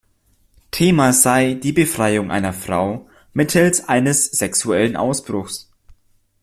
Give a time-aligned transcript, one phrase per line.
[0.71, 5.69] Thema sei die Befreiung einer Frau mittels eines sexuellen Ausbruchs.